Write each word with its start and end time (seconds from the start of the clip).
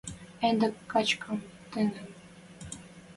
Ӹнде 0.47 0.67
качкам 0.91 1.37
тӹньӹм. 1.71 2.07